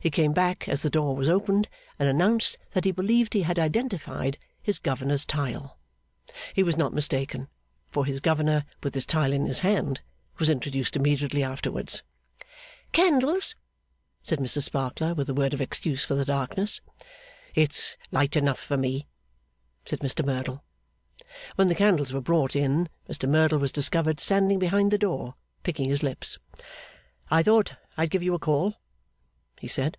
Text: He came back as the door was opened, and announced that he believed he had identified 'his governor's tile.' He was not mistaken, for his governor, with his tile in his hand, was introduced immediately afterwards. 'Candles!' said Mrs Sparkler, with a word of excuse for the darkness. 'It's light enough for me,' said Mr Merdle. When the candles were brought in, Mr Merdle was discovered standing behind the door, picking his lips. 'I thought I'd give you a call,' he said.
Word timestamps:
He 0.00 0.10
came 0.10 0.32
back 0.32 0.68
as 0.68 0.82
the 0.82 0.90
door 0.90 1.16
was 1.16 1.28
opened, 1.28 1.68
and 1.98 2.08
announced 2.08 2.56
that 2.70 2.84
he 2.84 2.92
believed 2.92 3.34
he 3.34 3.42
had 3.42 3.58
identified 3.58 4.38
'his 4.62 4.78
governor's 4.78 5.24
tile.' 5.26 5.76
He 6.54 6.62
was 6.62 6.76
not 6.76 6.94
mistaken, 6.94 7.48
for 7.90 8.06
his 8.06 8.20
governor, 8.20 8.64
with 8.80 8.94
his 8.94 9.04
tile 9.04 9.32
in 9.32 9.46
his 9.46 9.58
hand, 9.60 10.00
was 10.38 10.48
introduced 10.48 10.94
immediately 10.94 11.42
afterwards. 11.42 12.04
'Candles!' 12.92 13.56
said 14.22 14.38
Mrs 14.38 14.62
Sparkler, 14.62 15.14
with 15.14 15.28
a 15.30 15.34
word 15.34 15.52
of 15.52 15.60
excuse 15.60 16.04
for 16.04 16.14
the 16.14 16.24
darkness. 16.24 16.80
'It's 17.56 17.96
light 18.12 18.36
enough 18.36 18.60
for 18.60 18.76
me,' 18.76 19.08
said 19.84 19.98
Mr 19.98 20.24
Merdle. 20.24 20.62
When 21.56 21.66
the 21.68 21.74
candles 21.74 22.12
were 22.12 22.20
brought 22.20 22.54
in, 22.54 22.88
Mr 23.10 23.28
Merdle 23.28 23.58
was 23.58 23.72
discovered 23.72 24.20
standing 24.20 24.60
behind 24.60 24.92
the 24.92 24.96
door, 24.98 25.34
picking 25.64 25.88
his 25.88 26.04
lips. 26.04 26.38
'I 27.32 27.42
thought 27.42 27.72
I'd 27.96 28.10
give 28.10 28.22
you 28.22 28.34
a 28.34 28.38
call,' 28.38 28.76
he 29.60 29.66
said. 29.66 29.98